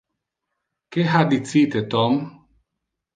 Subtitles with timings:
[0.95, 2.17] Que ha dicite Tom?